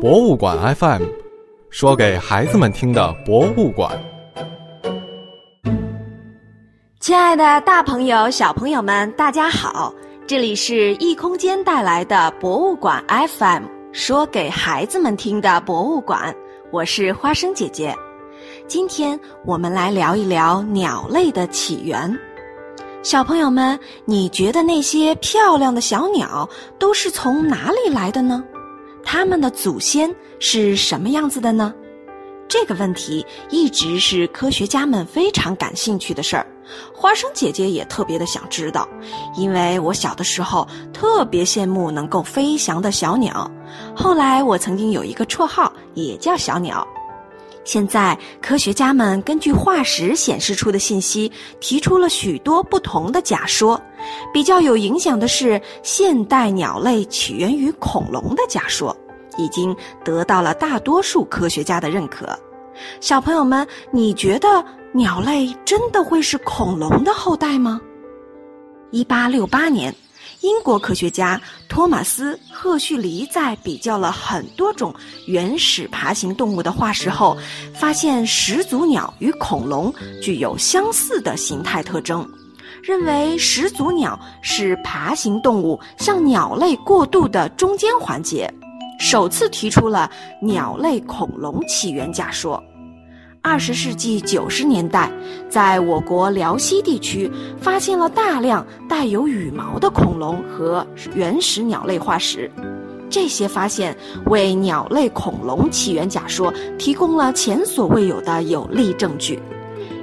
[0.00, 1.02] 博物馆 FM，
[1.68, 4.02] 说给孩子们听的博物馆。
[6.98, 9.92] 亲爱的，大朋友、小朋友们，大家好！
[10.26, 16.34] 这里是异空间带来的博物馆 FM，说给孩子们听的博物馆。
[16.72, 17.94] 我是花生姐姐。
[18.66, 22.18] 今天我们来聊一聊鸟类的起源。
[23.02, 26.48] 小朋友们，你觉得那些漂亮的小鸟
[26.78, 28.42] 都是从哪里来的呢？
[29.04, 31.74] 他们的祖先是什么样子的呢？
[32.48, 36.46] 这个问题一直是科学家们非常感兴趣的事儿。
[36.94, 38.88] 花生姐姐也特别的想知道，
[39.36, 43.50] 因为我小的时候特别羡慕能够飞翔的小鸟。
[43.94, 46.86] 后来我曾经有一个绰号，也叫小鸟。
[47.62, 53.80] 现在，科学家们根据化石显示出的信息，提出了许多不同的假说。
[54.32, 58.96] 比较有影响的是，现代鸟类起源于恐龙的假说，
[59.36, 62.26] 已经得到了大多数科学家的认可。
[62.98, 67.80] 小朋友们，你觉得鸟类真的会是恐龙的后代吗？
[68.90, 69.94] 一八六八年。
[70.40, 74.94] 英国科学家托马斯·赫胥黎在比较了很多种
[75.26, 77.36] 原始爬行动物的化石后，
[77.74, 82.26] 发现始祖鸟与恐龙具有相似的形态特征，
[82.82, 88.52] 认为始祖鸟是爬行动物向鸟类过渡的中间环节，
[88.98, 90.10] 首次提出了
[90.40, 92.62] 鸟类恐龙起源假说。
[93.42, 95.10] 二十世纪九十年代，
[95.48, 102.50] 在我国辽西地区发现了大量带有羽毛的恐龙和原始鸟类化石。
[103.08, 103.96] 这些发现
[104.26, 109.40] 为鸟类恐龙起源假说提供了前所未有的有力证据。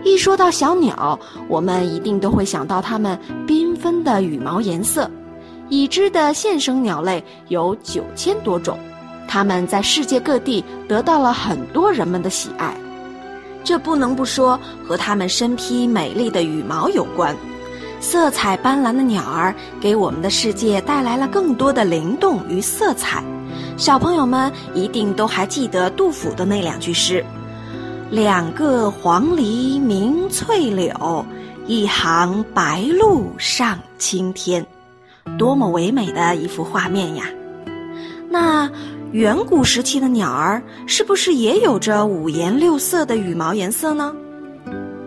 [0.03, 5.09] 一说到小鸟，我们一定都会想到它们缤纷的羽毛颜色。
[5.69, 8.79] 已知的现生鸟类有九千多种，
[9.27, 12.75] 它们在世界各地得到了很多人们的喜爱。
[13.67, 17.35] 这不能不说和它们身披美丽的羽毛有关，
[17.99, 23.21] 色彩斑斓的鸟儿给我们的世界带来了更多的灵动与色彩。
[23.75, 27.21] 小朋友们一定都还记得杜甫的那两句诗
[28.09, 31.25] ：“两个黄鹂鸣翠柳，
[31.65, 34.65] 一行白鹭上青天。”
[35.37, 37.25] 多么唯美的一幅画面呀！
[38.29, 38.71] 那。
[39.13, 44.13] 远古时期的鸟儿是不是也有着五颜六色的羽毛颜色呢？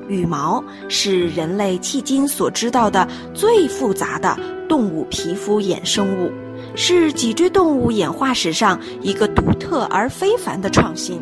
[0.08, 4.36] 羽毛是人类迄今所知道的最复杂的
[4.68, 6.32] 动物皮肤衍生物，
[6.74, 11.20] 是脊椎动物演化史上一个独特而非凡的创新。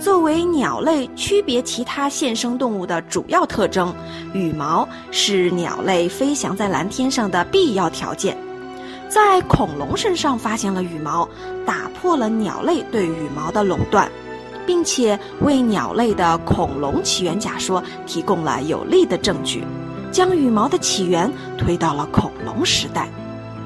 [0.00, 3.94] 作为鸟类区别其他现生动物的主要特征，
[4.34, 8.36] 羽毛是鸟类飞翔在蓝天上的必要条件。
[9.10, 11.28] 在恐龙身上发现了羽毛，
[11.66, 14.08] 打破了鸟类对羽毛的垄断，
[14.64, 19.64] 并且为鸟类的恐龙起源假说提供了有力的证据，
[20.12, 21.28] 将羽毛的起源
[21.58, 23.08] 推到了恐龙时代。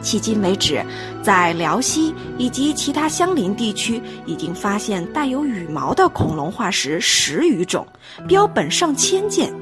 [0.03, 0.82] 迄今为止，
[1.22, 7.87] 在辽西以及其他相邻地区，已经发现带有羽毛的恐龙化石十余种，
[8.26, 9.53] 标本上千件。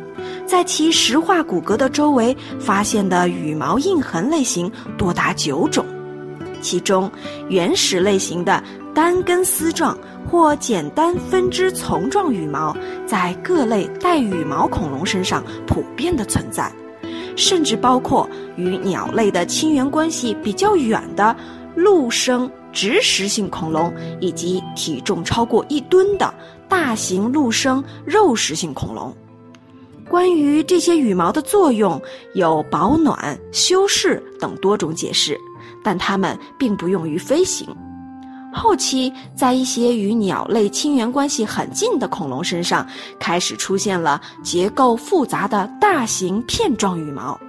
[0.53, 5.83] 在其石化骨骼的周围发现的羽毛印痕类型多达九种，
[6.61, 7.11] 其中
[7.49, 8.63] 原始类型的
[8.95, 9.97] 单根丝状
[10.31, 12.77] 或简单分支丛状羽毛
[13.07, 16.71] 在各类带羽毛恐龙身上普遍的存在，
[17.35, 21.35] 甚至包括与鸟类的亲缘关系比较远的
[21.75, 23.91] 陆生植食性恐龙
[24.21, 26.35] 以及体重超过一吨的
[26.69, 29.11] 大型陆生肉食性恐龙。
[30.13, 31.99] 关于这些羽毛的作用，
[32.35, 35.41] 有保暖、修饰等多种解释，
[35.83, 37.67] 但它们并不用于飞行。
[38.53, 42.87] 后期，在一些与鸟类亲缘关系很近的恐龙身上，
[43.19, 47.41] 开始出现了结构复杂的大型片状羽毛。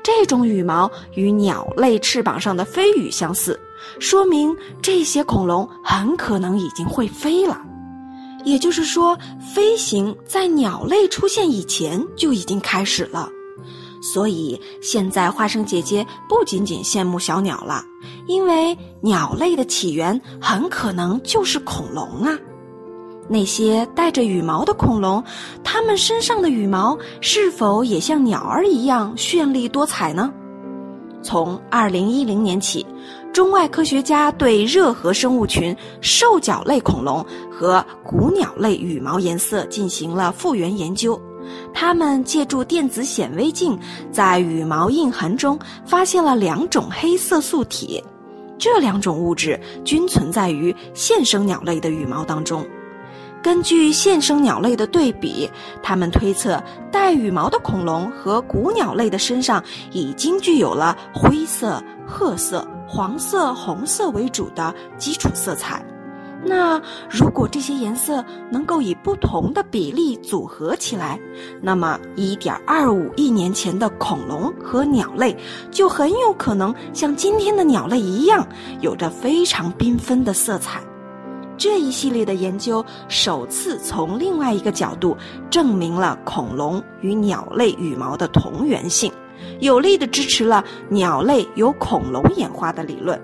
[0.00, 3.58] 这种羽毛与鸟类翅膀上的飞羽相似，
[3.98, 7.60] 说明这些恐龙很可能已经会飞了。
[8.44, 9.18] 也就是说，
[9.54, 13.28] 飞行在鸟类出现以前就已经开始了，
[14.02, 17.84] 所以现在花生姐姐不仅仅羡慕小鸟了，
[18.26, 22.38] 因为鸟类的起源很可能就是恐龙啊！
[23.28, 25.22] 那些带着羽毛的恐龙，
[25.62, 30.32] 它们身上的羽毛是否也像鸟儿一样绚丽多彩呢？
[31.22, 32.84] 从二零一零年起。
[33.32, 41.18] 中外科学家对热河生物群兽脚类恐龙和古鸟类羽毛颜色进行了复原研究。
[41.72, 43.78] 他们借助电子显微镜，
[44.10, 48.04] 在羽毛印痕中发现了两种黑色素体。
[48.58, 52.64] 这两种物质均存在于现生鸟类的羽毛当中。
[53.42, 55.50] 根据现生鸟类的对比，
[55.82, 56.62] 他们推测
[56.92, 65.84] 带羽毛的恐龙和古鸟类的身上已经具有了灰色、褐色、黄色、红色为主的基础色彩。
[66.44, 71.18] 那如果这些颜色能够以不同的比例组合起来，
[71.60, 75.36] 那么1.25亿年前的恐龙和鸟类
[75.70, 78.44] 就很有可能像今天的鸟类一样，
[78.80, 80.80] 有着非常缤纷的色彩。
[81.56, 85.16] 这一系列的研究首次从另外一个角度
[85.50, 89.12] 证明了恐龙与鸟类羽毛的同源性，
[89.60, 93.20] 有力的支持了鸟类由恐龙演化的理论。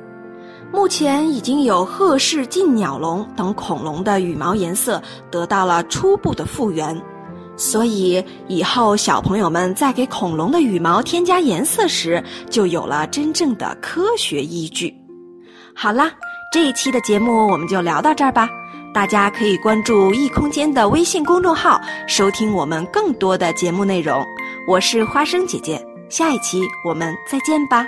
[0.71, 7.01] 目前已经有鹤氏近鸟龙等恐龙的羽毛颜色得到了初步的复原，
[7.57, 14.95] 所以以后小朋友们在给恐龙的羽毛添加颜色时，就有了真正的科学依据。
[15.75, 16.13] 好啦，
[16.51, 18.49] 这一期的节目我们就聊到这儿吧。
[18.95, 24.25] 大家可以关注异空间的微信公众号，收听我们更多的节目内容。
[24.67, 27.87] 我是花生姐姐，下一期我们再见吧。